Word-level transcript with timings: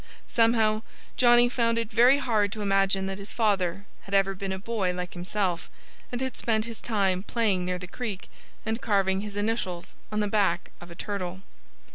Somehow, 0.27 0.81
Johnnie 1.15 1.47
found 1.47 1.77
it 1.77 1.91
very 1.91 2.17
hard 2.17 2.51
to 2.53 2.63
imagine 2.63 3.05
that 3.05 3.19
his 3.19 3.31
father 3.31 3.85
had 4.05 4.15
ever 4.15 4.33
been 4.33 4.51
a 4.51 4.57
boy 4.57 4.91
like 4.95 5.13
himself 5.13 5.69
and 6.11 6.21
had 6.21 6.35
spent 6.35 6.65
his 6.65 6.81
time 6.81 7.21
playing 7.21 7.65
near 7.65 7.77
the 7.77 7.85
creek, 7.85 8.27
and 8.65 8.81
carving 8.81 9.21
his 9.21 9.35
initials 9.35 9.93
on 10.11 10.19
the 10.19 10.27
back 10.27 10.71
of 10.81 10.89
a 10.89 10.95
turtle. 10.95 11.41